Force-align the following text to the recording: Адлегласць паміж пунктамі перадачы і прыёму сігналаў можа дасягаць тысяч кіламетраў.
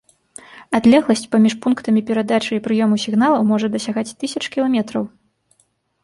Адлегласць 0.77 1.25
паміж 1.33 1.53
пунктамі 1.65 2.01
перадачы 2.07 2.51
і 2.57 2.63
прыёму 2.67 2.95
сігналаў 3.03 3.45
можа 3.51 3.67
дасягаць 3.75 4.05
тысяч 4.23 4.43
кіламетраў. 4.57 5.03